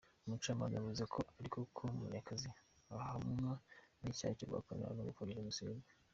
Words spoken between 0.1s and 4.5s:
Umucamanza yavuze ariko ko Munyakazi ahamwa n’icyaha cyo